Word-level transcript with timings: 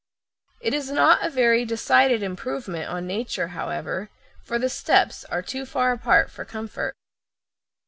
It 0.61 0.73
is 0.73 0.89
not 0.89 1.23
a 1.23 1.29
very 1.29 1.63
decided 1.63 2.23
improvement 2.23 2.89
on 2.89 3.05
nature, 3.05 3.49
however, 3.49 4.09
for 4.43 4.57
the 4.57 4.67
steps 4.67 5.25
are 5.25 5.43
too 5.43 5.63
far 5.63 5.91
apart 5.91 6.31
for 6.31 6.43
comfort. 6.43 6.95